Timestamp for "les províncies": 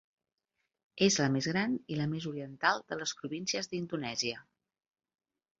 3.03-3.73